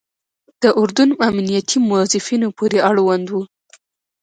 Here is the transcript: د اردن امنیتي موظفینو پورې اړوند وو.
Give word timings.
د 0.61 0.63
اردن 0.79 1.09
امنیتي 1.27 1.77
موظفینو 1.89 2.47
پورې 2.57 2.77
اړوند 2.89 3.25
وو. 3.29 3.41